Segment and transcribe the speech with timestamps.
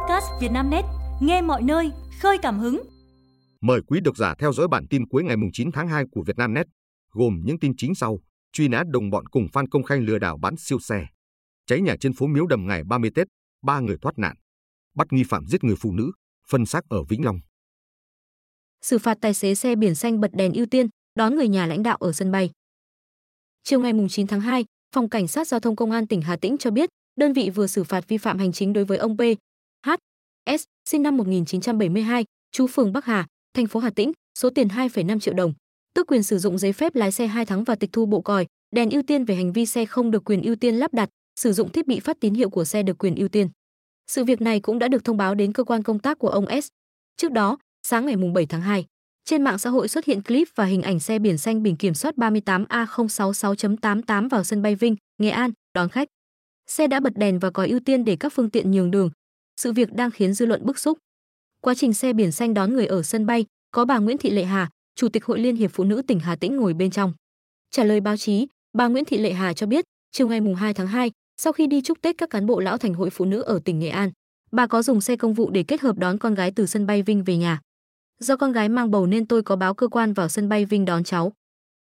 [0.00, 0.84] podcast Vietnamnet,
[1.20, 2.82] nghe mọi nơi, khơi cảm hứng.
[3.60, 6.66] Mời quý độc giả theo dõi bản tin cuối ngày 9 tháng 2 của Vietnamnet,
[7.10, 8.18] gồm những tin chính sau:
[8.52, 11.06] truy nã đồng bọn cùng Phan Công Khanh lừa đảo bán siêu xe,
[11.66, 13.26] cháy nhà trên phố Miếu Đầm ngày 30 Tết,
[13.62, 14.36] ba người thoát nạn,
[14.94, 16.12] bắt nghi phạm giết người phụ nữ,
[16.50, 17.40] phân xác ở Vĩnh Long.
[18.82, 21.82] Xử phạt tài xế xe biển xanh bật đèn ưu tiên, đón người nhà lãnh
[21.82, 22.50] đạo ở sân bay.
[23.62, 24.64] Chiều ngày 9 tháng 2,
[24.94, 27.66] Phòng Cảnh sát Giao thông Công an tỉnh Hà Tĩnh cho biết, đơn vị vừa
[27.66, 29.20] xử phạt vi phạm hành chính đối với ông P.
[29.86, 29.90] H.
[30.46, 30.62] S.
[30.84, 35.34] sinh năm 1972, chú phường Bắc Hà, thành phố Hà Tĩnh, số tiền 2,5 triệu
[35.34, 35.52] đồng,
[35.94, 38.46] tước quyền sử dụng giấy phép lái xe 2 tháng và tịch thu bộ còi,
[38.74, 41.08] đèn ưu tiên về hành vi xe không được quyền ưu tiên lắp đặt,
[41.40, 43.48] sử dụng thiết bị phát tín hiệu của xe được quyền ưu tiên.
[44.06, 46.60] Sự việc này cũng đã được thông báo đến cơ quan công tác của ông
[46.62, 46.68] S.
[47.16, 48.86] Trước đó, sáng ngày 7 tháng 2,
[49.24, 51.94] trên mạng xã hội xuất hiện clip và hình ảnh xe biển xanh biển kiểm
[51.94, 56.08] soát 38A066.88 vào sân bay Vinh, Nghệ An đón khách.
[56.66, 59.10] Xe đã bật đèn và còi ưu tiên để các phương tiện nhường đường.
[59.62, 60.98] Sự việc đang khiến dư luận bức xúc.
[61.60, 64.44] Quá trình xe biển xanh đón người ở sân bay, có bà Nguyễn Thị Lệ
[64.44, 67.12] Hà, Chủ tịch Hội Liên hiệp Phụ nữ tỉnh Hà Tĩnh ngồi bên trong.
[67.70, 70.86] Trả lời báo chí, bà Nguyễn Thị Lệ Hà cho biết, chiều ngày 2 tháng
[70.86, 73.60] 2, sau khi đi chúc Tết các cán bộ lão thành hội phụ nữ ở
[73.64, 74.10] tỉnh Nghệ An,
[74.52, 77.02] bà có dùng xe công vụ để kết hợp đón con gái từ sân bay
[77.02, 77.60] Vinh về nhà.
[78.18, 80.84] Do con gái mang bầu nên tôi có báo cơ quan vào sân bay Vinh
[80.84, 81.32] đón cháu.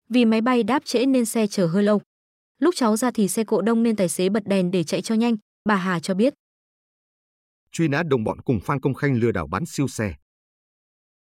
[0.08, 2.00] Vì máy bay đáp trễ nên xe chờ hơi lâu.
[2.58, 5.14] Lúc cháu ra thì xe cộ đông nên tài xế bật đèn để chạy cho
[5.14, 6.34] nhanh, bà Hà cho biết.
[7.72, 10.14] Truy nã đồng bọn cùng Phan Công Khanh lừa đảo bán siêu xe.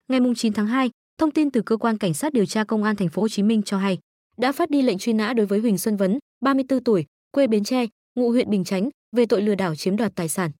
[0.08, 2.96] Ngày 9 tháng 2, thông tin từ cơ quan cảnh sát điều tra công an
[2.96, 4.00] thành phố Hồ Chí Minh cho hay,
[4.38, 7.64] đã phát đi lệnh truy nã đối với Huỳnh Xuân Vấn, 34 tuổi, quê Bến
[7.64, 10.52] Tre, ngụ huyện Bình Chánh, về tội lừa đảo chiếm đoạt tài sản.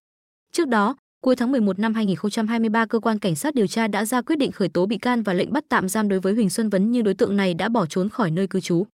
[0.52, 4.22] Trước đó, cuối tháng 11 năm 2023, cơ quan cảnh sát điều tra đã ra
[4.22, 6.68] quyết định khởi tố bị can và lệnh bắt tạm giam đối với Huỳnh Xuân
[6.68, 8.86] Vấn nhưng đối tượng này đã bỏ trốn khỏi nơi cư trú.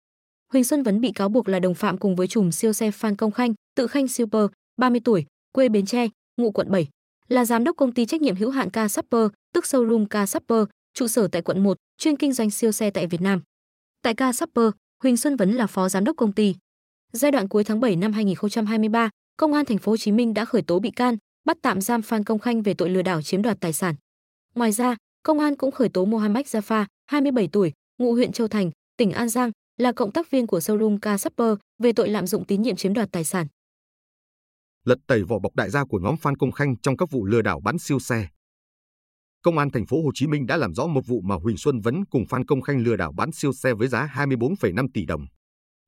[0.53, 3.17] Huỳnh Xuân Vấn bị cáo buộc là đồng phạm cùng với chùm siêu xe Phan
[3.17, 4.43] Công Khanh, tự Khanh Super,
[4.77, 6.09] 30 tuổi, quê Bến Tre,
[6.39, 6.89] ngụ quận 7,
[7.29, 10.75] là giám đốc công ty trách nhiệm hữu hạn Casper, Supper, tức showroom Casper, Supper,
[10.95, 13.43] trụ sở tại quận 1, chuyên kinh doanh siêu xe tại Việt Nam.
[14.03, 14.71] Tại Casper, Supper,
[15.03, 16.55] Huỳnh Xuân Vấn là phó giám đốc công ty.
[17.13, 20.45] Giai đoạn cuối tháng 7 năm 2023, Công an thành phố Hồ Chí Minh đã
[20.45, 23.43] khởi tố bị can, bắt tạm giam Phan Công Khanh về tội lừa đảo chiếm
[23.43, 23.95] đoạt tài sản.
[24.55, 28.71] Ngoài ra, công an cũng khởi tố Mohamed Jaffa, 27 tuổi, ngụ huyện Châu Thành,
[28.97, 32.45] tỉnh An Giang, là cộng tác viên của showroom Casper Supper về tội lạm dụng
[32.45, 33.47] tín nhiệm chiếm đoạt tài sản.
[34.89, 37.43] Lật tẩy vỏ bọc đại gia của nhóm Phan Công Khanh trong các vụ lừa
[37.43, 38.29] đảo bán siêu xe.
[39.43, 41.81] Công an thành phố Hồ Chí Minh đã làm rõ một vụ mà Huỳnh Xuân
[41.81, 45.27] Vấn cùng Phan Công Khanh lừa đảo bán siêu xe với giá 24,5 tỷ đồng.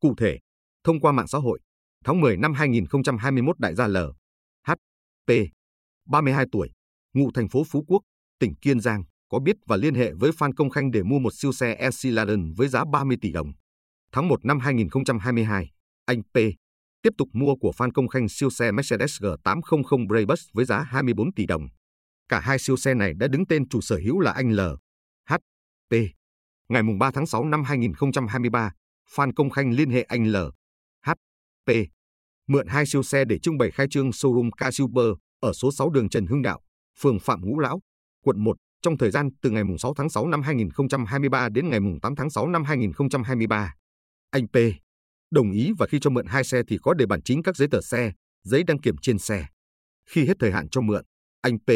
[0.01, 0.39] Cụ thể,
[0.85, 1.61] thông qua mạng xã hội,
[2.05, 3.97] tháng 10 năm 2021 đại gia L,
[4.67, 4.73] H,
[5.27, 5.31] P,
[6.07, 6.71] 32 tuổi,
[7.15, 8.03] ngụ thành phố Phú Quốc,
[8.39, 11.33] tỉnh Kiên Giang, có biết và liên hệ với Phan Công Khanh để mua một
[11.35, 13.53] siêu xe Escalade với giá 30 tỷ đồng.
[14.13, 15.71] Tháng 1 năm 2022,
[16.07, 16.37] anh P
[17.03, 21.33] tiếp tục mua của Phan Công Khanh siêu xe Mercedes G800 Brabus với giá 24
[21.33, 21.63] tỷ đồng.
[22.29, 24.61] Cả hai siêu xe này đã đứng tên chủ sở hữu là anh L,
[25.29, 25.35] H,
[25.91, 25.95] P.
[26.69, 28.73] Ngày 3 tháng 6 năm 2023,
[29.11, 30.37] Phan Công Khanh liên hệ anh L,
[31.07, 31.11] H,
[31.67, 31.71] P.
[32.47, 35.07] Mượn hai siêu xe để trưng bày khai trương showroom k Super
[35.41, 36.61] ở số 6 đường Trần Hưng Đạo,
[36.99, 37.81] phường Phạm Ngũ Lão,
[38.25, 42.17] quận 1 trong thời gian từ ngày 6 tháng 6 năm 2023 đến ngày 8
[42.17, 43.75] tháng 6 năm 2023.
[44.31, 44.57] Anh P
[45.31, 47.69] đồng ý và khi cho mượn hai xe thì có để bản chính các giấy
[47.71, 49.47] tờ xe, giấy đăng kiểm trên xe.
[50.07, 51.05] Khi hết thời hạn cho mượn,
[51.41, 51.71] anh P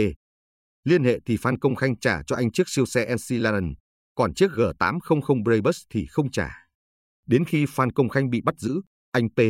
[0.85, 3.75] liên hệ thì Phan Công Khanh trả cho anh chiếc siêu xe Ensilaran,
[4.15, 6.51] còn chiếc G800 Brabus thì không trả.
[7.27, 8.81] Đến khi Phan Công Khanh bị bắt giữ,
[9.13, 9.41] anh P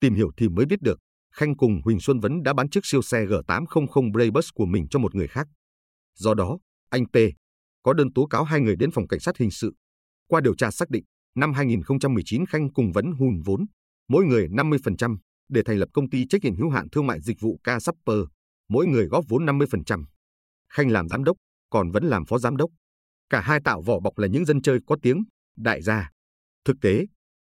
[0.00, 0.98] tìm hiểu thì mới biết được
[1.34, 4.98] Khanh cùng Huỳnh Xuân Vấn đã bán chiếc siêu xe G800 Brabus của mình cho
[4.98, 5.48] một người khác.
[6.14, 6.58] Do đó,
[6.88, 7.16] anh P
[7.82, 9.72] có đơn tố cáo hai người đến phòng cảnh sát hình sự.
[10.26, 11.04] Qua điều tra xác định,
[11.34, 13.66] năm 2019 Khanh cùng Vấn hùn vốn,
[14.08, 15.16] mỗi người 50%
[15.48, 18.18] để thành lập công ty trách nhiệm hữu hạn thương mại dịch vụ K Supper,
[18.68, 20.04] mỗi người góp vốn 50%.
[20.72, 21.36] Khanh làm giám đốc,
[21.70, 22.70] còn Vấn làm phó giám đốc.
[23.30, 25.24] Cả hai tạo vỏ bọc là những dân chơi có tiếng,
[25.56, 26.10] đại gia.
[26.64, 27.06] Thực tế,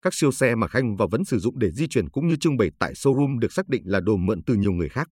[0.01, 2.57] các siêu xe mà Khanh và Vấn sử dụng để di chuyển cũng như trưng
[2.57, 5.07] bày tại showroom được xác định là đồ mượn từ nhiều người khác.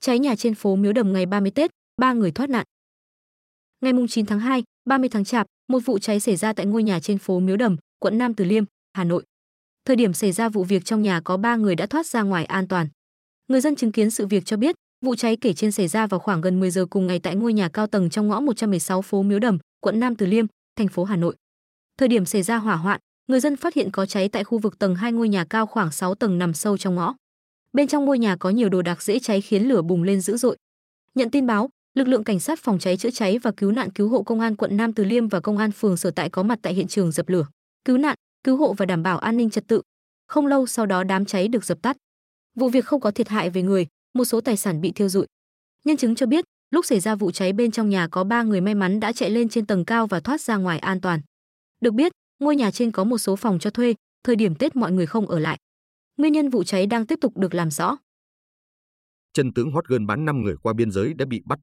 [0.00, 1.70] Cháy nhà trên phố Miếu Đầm ngày 30 Tết,
[2.00, 2.64] ba người thoát nạn.
[3.80, 7.00] Ngày 9 tháng 2, 30 tháng Chạp, một vụ cháy xảy ra tại ngôi nhà
[7.00, 9.24] trên phố Miếu Đầm, quận Nam Từ Liêm, Hà Nội.
[9.84, 12.44] Thời điểm xảy ra vụ việc trong nhà có 3 người đã thoát ra ngoài
[12.44, 12.88] an toàn.
[13.48, 16.20] Người dân chứng kiến sự việc cho biết, vụ cháy kể trên xảy ra vào
[16.20, 19.22] khoảng gần 10 giờ cùng ngày tại ngôi nhà cao tầng trong ngõ 116 phố
[19.22, 20.46] Miếu Đầm, quận Nam Từ Liêm,
[20.76, 21.36] thành phố Hà Nội.
[21.98, 24.78] Thời điểm xảy ra hỏa hoạn, người dân phát hiện có cháy tại khu vực
[24.78, 27.14] tầng 2 ngôi nhà cao khoảng 6 tầng nằm sâu trong ngõ.
[27.72, 30.36] Bên trong ngôi nhà có nhiều đồ đạc dễ cháy khiến lửa bùng lên dữ
[30.36, 30.56] dội.
[31.14, 34.08] Nhận tin báo, lực lượng cảnh sát phòng cháy chữa cháy và cứu nạn cứu
[34.08, 36.58] hộ công an quận Nam Từ Liêm và công an phường sở tại có mặt
[36.62, 37.46] tại hiện trường dập lửa,
[37.84, 39.82] cứu nạn, cứu hộ và đảm bảo an ninh trật tự.
[40.26, 41.96] Không lâu sau đó đám cháy được dập tắt.
[42.56, 45.26] Vụ việc không có thiệt hại về người, một số tài sản bị thiêu rụi.
[45.84, 48.60] Nhân chứng cho biết, lúc xảy ra vụ cháy bên trong nhà có 3 người
[48.60, 51.20] may mắn đã chạy lên trên tầng cao và thoát ra ngoài an toàn.
[51.80, 53.94] Được biết, ngôi nhà trên có một số phòng cho thuê,
[54.24, 55.58] thời điểm Tết mọi người không ở lại.
[56.16, 57.96] Nguyên nhân vụ cháy đang tiếp tục được làm rõ.
[59.32, 61.58] Chân tướng hot girl bán 5 người qua biên giới đã bị bắt.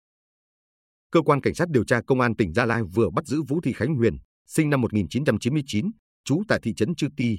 [1.12, 3.62] Cơ quan cảnh sát điều tra công an tỉnh Gia Lai vừa bắt giữ Vũ
[3.62, 4.18] Thị Khánh Huyền,
[4.48, 5.92] sinh năm 1999,
[6.26, 7.38] trú tại thị trấn Chư Ti,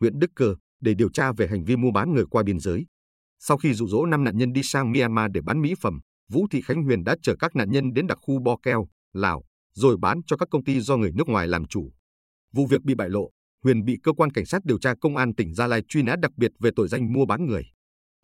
[0.00, 2.86] huyện Đức Cơ, để điều tra về hành vi mua bán người qua biên giới.
[3.38, 6.00] Sau khi dụ dỗ 5 nạn nhân đi sang Myanmar để bán mỹ phẩm,
[6.32, 9.44] Vũ Thị Khánh Huyền đã chở các nạn nhân đến đặc khu Bo Keo, Lào,
[9.74, 11.92] rồi bán cho các công ty do người nước ngoài làm chủ.
[12.52, 13.30] Vụ việc bị bại lộ,
[13.64, 16.16] Huyền bị cơ quan cảnh sát điều tra công an tỉnh Gia Lai truy nã
[16.22, 17.66] đặc biệt về tội danh mua bán người.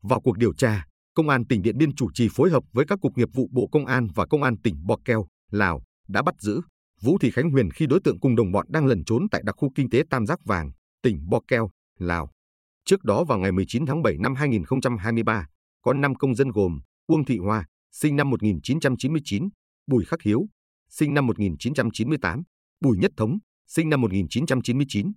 [0.03, 2.99] Vào cuộc điều tra, công an tỉnh Điện Biên chủ trì phối hợp với các
[3.01, 6.35] cục nghiệp vụ Bộ Công an và công an tỉnh Bò Keo, Lào đã bắt
[6.39, 6.61] giữ
[7.03, 9.55] Vũ Thị Khánh Huyền khi đối tượng cùng đồng bọn đang lẩn trốn tại đặc
[9.59, 10.71] khu kinh tế Tam Giác Vàng,
[11.03, 12.31] tỉnh Bò Keo, Lào.
[12.85, 15.47] Trước đó vào ngày 19 tháng 7 năm 2023,
[15.83, 19.49] có 5 công dân gồm Uông Thị Hoa, sinh năm 1999,
[19.87, 20.47] Bùi Khắc Hiếu,
[20.89, 22.43] sinh năm 1998,
[22.81, 25.13] Bùi Nhất Thống, sinh năm 1999,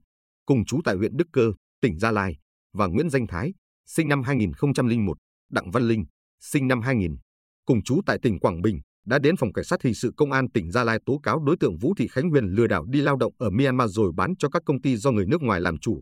[0.45, 2.37] cùng trú tại huyện Đức Cơ, tỉnh Gia Lai,
[2.73, 3.53] và Nguyễn Danh Thái,
[3.85, 5.17] sinh năm 2001,
[5.51, 6.05] Đặng Văn Linh,
[6.39, 7.17] sinh năm 2000,
[7.65, 10.51] cùng chú tại tỉnh Quảng Bình, đã đến phòng cảnh sát hình sự công an
[10.51, 13.15] tỉnh Gia Lai tố cáo đối tượng Vũ Thị Khánh Huyền lừa đảo đi lao
[13.15, 16.01] động ở Myanmar rồi bán cho các công ty do người nước ngoài làm chủ.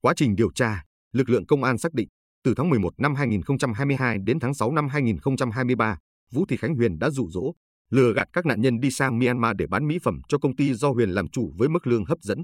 [0.00, 2.08] Quá trình điều tra, lực lượng công an xác định
[2.44, 5.98] từ tháng 11 năm 2022 đến tháng 6 năm 2023,
[6.32, 7.52] Vũ Thị Khánh Huyền đã dụ dỗ,
[7.90, 10.74] lừa gạt các nạn nhân đi sang Myanmar để bán mỹ phẩm cho công ty
[10.74, 12.42] do Huyền làm chủ với mức lương hấp dẫn.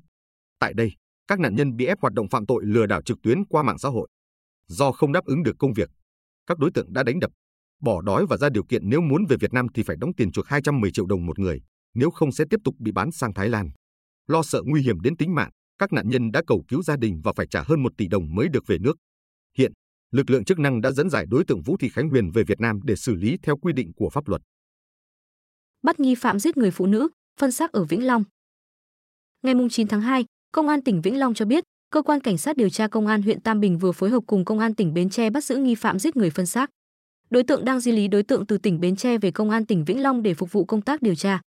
[0.59, 0.93] Tại đây,
[1.29, 3.79] các nạn nhân bị ép hoạt động phạm tội lừa đảo trực tuyến qua mạng
[3.79, 4.09] xã hội.
[4.67, 5.91] Do không đáp ứng được công việc,
[6.49, 7.31] các đối tượng đã đánh đập,
[7.83, 10.33] bỏ đói và ra điều kiện nếu muốn về Việt Nam thì phải đóng tiền
[10.33, 11.61] chuộc 210 triệu đồng một người,
[11.95, 13.71] nếu không sẽ tiếp tục bị bán sang Thái Lan.
[14.27, 17.21] Lo sợ nguy hiểm đến tính mạng, các nạn nhân đã cầu cứu gia đình
[17.25, 18.97] và phải trả hơn 1 tỷ đồng mới được về nước.
[19.59, 19.73] Hiện,
[20.11, 22.61] lực lượng chức năng đã dẫn giải đối tượng Vũ Thị Khánh Huyền về Việt
[22.61, 24.43] Nam để xử lý theo quy định của pháp luật.
[25.83, 27.09] Bắt nghi phạm giết người phụ nữ,
[27.41, 28.25] phân xác ở Vĩnh Long.
[29.43, 32.57] Ngày 9 tháng 2, Công an tỉnh Vĩnh Long cho biết, cơ quan cảnh sát
[32.57, 35.11] điều tra công an huyện Tam Bình vừa phối hợp cùng công an tỉnh Bến
[35.11, 36.71] Tre bắt giữ nghi phạm giết người phân xác.
[37.31, 39.85] Đối tượng đang di lý đối tượng từ tỉnh Bến Tre về công an tỉnh
[39.85, 41.41] Vĩnh Long để phục vụ công tác điều tra.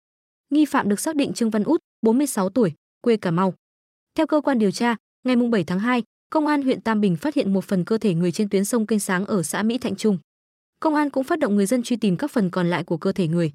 [0.50, 3.54] Nghi phạm được xác định Trương Văn Út, 46 tuổi, quê Cà Mau.
[4.14, 7.34] Theo cơ quan điều tra, ngày 7 tháng 2, công an huyện Tam Bình phát
[7.34, 9.96] hiện một phần cơ thể người trên tuyến sông kênh sáng ở xã Mỹ Thạnh
[9.96, 10.18] Trung.
[10.80, 13.12] Công an cũng phát động người dân truy tìm các phần còn lại của cơ
[13.12, 13.52] thể người.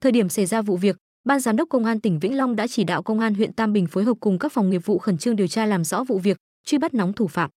[0.00, 0.96] Thời điểm xảy ra vụ việc,
[1.28, 3.72] Ban giám đốc công an tỉnh Vĩnh Long đã chỉ đạo công an huyện Tam
[3.72, 6.18] Bình phối hợp cùng các phòng nghiệp vụ khẩn trương điều tra làm rõ vụ
[6.18, 6.36] việc,
[6.66, 7.50] truy bắt nóng thủ phạm.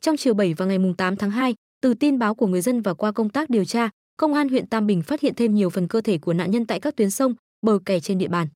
[0.00, 2.94] Trong chiều 7 và ngày 8 tháng 2, từ tin báo của người dân và
[2.94, 5.88] qua công tác điều tra, công an huyện Tam Bình phát hiện thêm nhiều phần
[5.88, 7.34] cơ thể của nạn nhân tại các tuyến sông,
[7.66, 8.48] bờ kè trên địa bàn.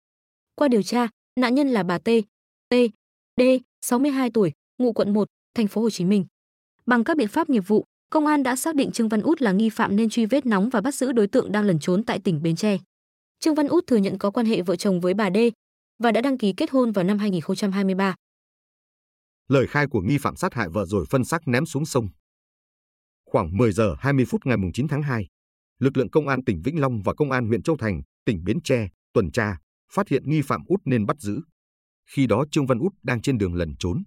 [0.55, 1.09] Qua điều tra,
[1.41, 2.09] nạn nhân là bà T,
[2.69, 2.75] T,
[3.37, 3.43] D,
[3.81, 6.25] 62 tuổi, ngụ quận 1, thành phố Hồ Chí Minh.
[6.87, 9.53] Bằng các biện pháp nghiệp vụ, công an đã xác định Trương Văn Út là
[9.53, 12.19] nghi phạm nên truy vết nóng và bắt giữ đối tượng đang lẩn trốn tại
[12.19, 12.79] tỉnh Bến Tre.
[13.41, 15.39] Trương Văn Út thừa nhận có quan hệ vợ chồng với bà D
[15.99, 18.15] và đã đăng ký kết hôn vào năm 2023.
[19.49, 22.09] Lời khai của nghi phạm sát hại vợ rồi phân xác ném xuống sông.
[23.25, 25.27] Khoảng 10 giờ 20 phút ngày 9 tháng 2,
[25.79, 28.61] lực lượng công an tỉnh Vĩnh Long và công an huyện Châu Thành, tỉnh Bến
[28.65, 29.59] Tre tuần tra,
[29.93, 31.41] phát hiện nghi phạm Út nên bắt giữ.
[32.11, 34.03] Khi đó Trương Văn Út đang trên đường lẩn trốn.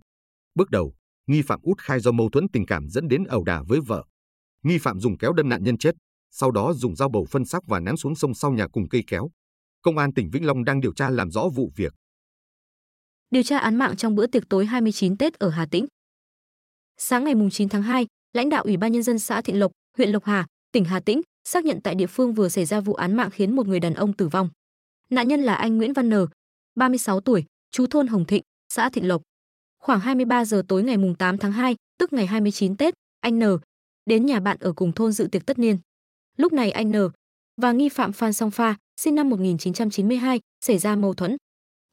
[0.55, 0.93] Bước đầu,
[1.27, 4.03] nghi phạm Út khai do mâu thuẫn tình cảm dẫn đến ẩu đả với vợ.
[4.63, 5.95] Nghi phạm dùng kéo đâm nạn nhân chết,
[6.31, 9.03] sau đó dùng dao bầu phân xác và ném xuống sông sau nhà cùng cây
[9.07, 9.29] kéo.
[9.81, 11.93] Công an tỉnh Vĩnh Long đang điều tra làm rõ vụ việc.
[13.29, 15.85] Điều tra án mạng trong bữa tiệc tối 29 Tết ở Hà Tĩnh.
[16.97, 20.09] Sáng ngày 9 tháng 2, lãnh đạo Ủy ban nhân dân xã Thịnh Lộc, huyện
[20.09, 23.15] Lộc Hà, tỉnh Hà Tĩnh xác nhận tại địa phương vừa xảy ra vụ án
[23.15, 24.49] mạng khiến một người đàn ông tử vong.
[25.09, 26.13] Nạn nhân là anh Nguyễn Văn N,
[26.75, 28.43] 36 tuổi, chú thôn Hồng Thịnh,
[28.73, 29.21] xã Thịnh Lộc.
[29.79, 33.43] Khoảng 23 giờ tối ngày 8 tháng 2, tức ngày 29 Tết, anh N
[34.05, 35.77] đến nhà bạn ở cùng thôn dự tiệc tất niên.
[36.39, 36.95] Lúc này anh N
[37.61, 41.37] và nghi phạm Phan Song Pha, sinh năm 1992, xảy ra mâu thuẫn.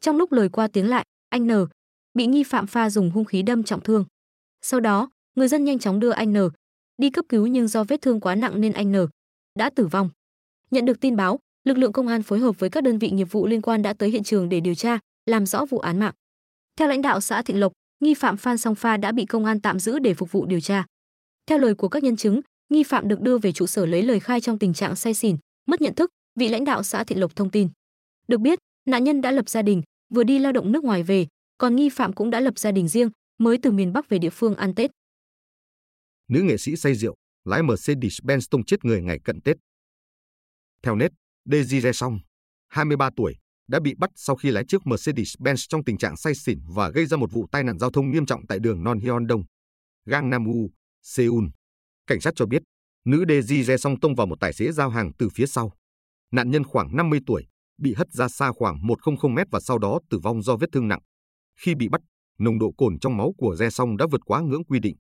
[0.00, 1.50] Trong lúc lời qua tiếng lại, anh N
[2.15, 4.05] bị nghi phạm Pha dùng hung khí đâm trọng thương.
[4.62, 6.37] Sau đó, người dân nhanh chóng đưa anh N
[6.99, 8.97] đi cấp cứu nhưng do vết thương quá nặng nên anh N
[9.59, 10.11] đã tử vong.
[10.71, 13.29] Nhận được tin báo, lực lượng công an phối hợp với các đơn vị nghiệp
[13.31, 16.15] vụ liên quan đã tới hiện trường để điều tra, làm rõ vụ án mạng.
[16.76, 19.61] Theo lãnh đạo xã Thịnh Lộc, nghi phạm Phan Song Pha đã bị công an
[19.61, 20.85] tạm giữ để phục vụ điều tra.
[21.47, 24.21] Theo lời của các nhân chứng, nghi phạm được đưa về trụ sở lấy lời
[24.21, 27.37] khai trong tình trạng say xỉn, mất nhận thức, vị lãnh đạo xã Thiện Lộc
[27.37, 27.69] thông tin.
[28.29, 29.83] Được biết, nạn nhân đã lập gia đình,
[30.15, 31.27] vừa đi lao động nước ngoài về,
[31.59, 34.31] còn nghi phạm cũng đã lập gia đình riêng, mới từ miền Bắc về địa
[34.31, 34.91] phương ăn Tết.
[36.29, 39.57] Nữ nghệ sĩ say rượu, lái Mercedes-Benz tông chết người ngày cận Tết.
[40.83, 41.13] Theo net,
[41.45, 42.19] Desiree Song,
[42.69, 43.35] 23 tuổi,
[43.69, 47.07] đã bị bắt sau khi lái chiếc Mercedes-Benz trong tình trạng say xỉn và gây
[47.07, 49.45] ra một vụ tai nạn giao thông nghiêm trọng tại đường Non Hyeon Đông,
[50.05, 50.71] Gangnam U,
[51.03, 51.45] Seoul.
[52.07, 52.63] Cảnh sát cho biết,
[53.05, 55.73] Nữ Daisy Re song tông vào một tài xế giao hàng từ phía sau.
[56.33, 57.47] Nạn nhân khoảng 50 tuổi,
[57.79, 60.89] bị hất ra xa khoảng 100 mét và sau đó tử vong do vết thương
[60.89, 61.01] nặng.
[61.61, 62.01] Khi bị bắt,
[62.39, 64.97] nồng độ cồn trong máu của Re song đã vượt quá ngưỡng quy định.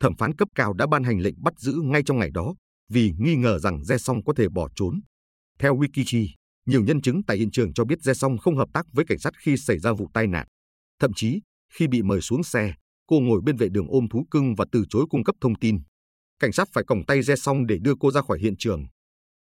[0.00, 2.54] Thẩm phán cấp cao đã ban hành lệnh bắt giữ ngay trong ngày đó
[2.88, 5.00] vì nghi ngờ rằng Re song có thể bỏ trốn.
[5.58, 6.26] Theo Wikichi,
[6.66, 9.18] nhiều nhân chứng tại hiện trường cho biết Re song không hợp tác với cảnh
[9.18, 10.46] sát khi xảy ra vụ tai nạn.
[11.00, 11.40] Thậm chí,
[11.72, 12.74] khi bị mời xuống xe,
[13.06, 15.78] cô ngồi bên vệ đường ôm thú cưng và từ chối cung cấp thông tin.
[16.40, 18.86] Cảnh sát phải còng tay Re song để đưa cô ra khỏi hiện trường.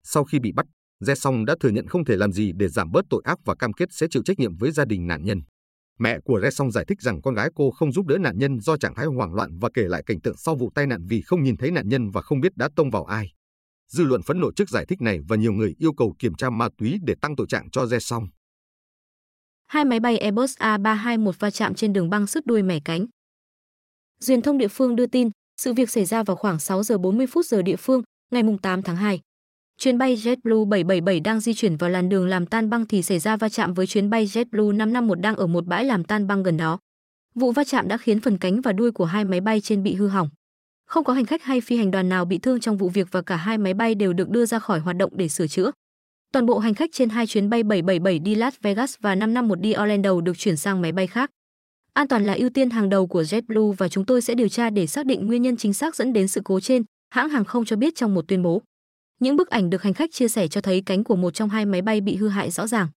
[0.02, 0.66] Sau khi bị bắt,
[1.00, 3.54] Re Song đã thừa nhận không thể làm gì để giảm bớt tội ác và
[3.58, 5.40] cam kết sẽ chịu trách nhiệm với gia đình nạn nhân.
[5.98, 8.60] Mẹ của Re Song giải thích rằng con gái cô không giúp đỡ nạn nhân
[8.60, 11.20] do trạng thái hoảng loạn và kể lại cảnh tượng sau vụ tai nạn vì
[11.20, 13.32] không nhìn thấy nạn nhân và không biết đã tông vào ai.
[13.88, 16.50] Dư luận phẫn nộ trước giải thích này và nhiều người yêu cầu kiểm tra
[16.50, 18.28] ma túy để tăng tội trạng cho Re Song.
[19.66, 23.06] Hai máy bay Airbus A321 va chạm trên đường băng sứt đuôi mẻ cánh.
[24.20, 27.26] Truyền thông địa phương đưa tin, sự việc xảy ra vào khoảng 6 giờ 40
[27.26, 29.20] phút giờ địa phương, ngày 8 tháng 2.
[29.78, 33.18] Chuyến bay JetBlue 777 đang di chuyển vào làn đường làm tan băng thì xảy
[33.18, 36.42] ra va chạm với chuyến bay JetBlue 551 đang ở một bãi làm tan băng
[36.42, 36.78] gần đó.
[37.34, 39.94] Vụ va chạm đã khiến phần cánh và đuôi của hai máy bay trên bị
[39.94, 40.28] hư hỏng.
[40.86, 43.22] Không có hành khách hay phi hành đoàn nào bị thương trong vụ việc và
[43.22, 45.70] cả hai máy bay đều được đưa ra khỏi hoạt động để sửa chữa.
[46.32, 49.74] Toàn bộ hành khách trên hai chuyến bay 777 đi Las Vegas và 551 đi
[49.82, 51.30] Orlando được chuyển sang máy bay khác.
[51.92, 54.70] An toàn là ưu tiên hàng đầu của JetBlue và chúng tôi sẽ điều tra
[54.70, 57.64] để xác định nguyên nhân chính xác dẫn đến sự cố trên, hãng hàng không
[57.64, 58.62] cho biết trong một tuyên bố.
[59.20, 61.66] Những bức ảnh được hành khách chia sẻ cho thấy cánh của một trong hai
[61.66, 62.88] máy bay bị hư hại rõ ràng.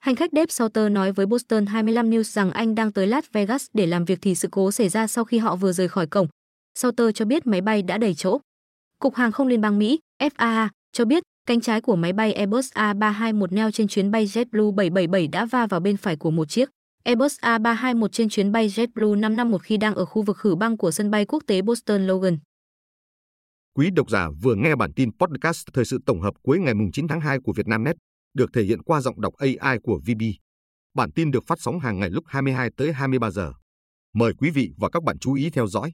[0.00, 3.66] Hành khách Dave Sauter nói với Boston 25 News rằng anh đang tới Las Vegas
[3.74, 6.28] để làm việc thì sự cố xảy ra sau khi họ vừa rời khỏi cổng.
[6.74, 8.38] Sauter cho biết máy bay đã đầy chỗ.
[8.98, 12.72] Cục Hàng không Liên bang Mỹ, FAA, cho biết cánh trái của máy bay Airbus
[12.72, 16.70] A321 neo trên chuyến bay JetBlue 777 đã va vào bên phải của một chiếc.
[17.04, 20.90] Airbus A321 trên chuyến bay JetBlue 551 khi đang ở khu vực khử băng của
[20.90, 22.38] sân bay quốc tế Boston Logan.
[23.74, 27.08] Quý độc giả vừa nghe bản tin podcast thời sự tổng hợp cuối ngày 9
[27.08, 27.96] tháng 2 của Vietnamnet,
[28.34, 30.22] được thể hiện qua giọng đọc AI của VB.
[30.94, 33.52] Bản tin được phát sóng hàng ngày lúc 22 tới 23 giờ.
[34.14, 35.92] Mời quý vị và các bạn chú ý theo dõi.